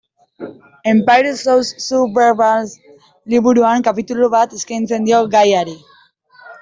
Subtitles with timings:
[0.93, 2.73] Empire sous Surveillance
[3.33, 5.77] liburuan kapitulu bat eskaintzen dio gaiari.